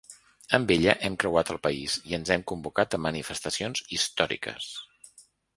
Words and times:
Amb 0.57 0.71
ella 0.75 0.95
hem 1.09 1.17
creuat 1.23 1.51
el 1.55 1.59
país 1.67 1.99
i 2.11 2.17
ens 2.19 2.33
hem 2.37 2.45
convocat 2.53 2.97
a 2.99 3.03
manifestacions 3.09 3.85
històriques. 3.99 4.73